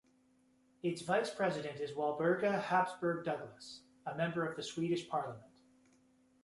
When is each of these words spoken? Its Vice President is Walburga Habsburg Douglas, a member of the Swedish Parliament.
Its 0.81 1.03
Vice 1.03 1.29
President 1.31 1.79
is 1.79 1.91
Walburga 1.91 2.59
Habsburg 2.59 3.23
Douglas, 3.23 3.81
a 4.03 4.15
member 4.15 4.43
of 4.43 4.55
the 4.55 4.63
Swedish 4.63 5.07
Parliament. 5.07 5.59